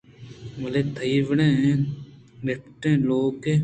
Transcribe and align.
بلے 0.59 0.81
تئی 0.95 1.15
وڑیں 1.27 1.59
نِپٹّیں 2.45 2.97
لُولکے 3.05 3.53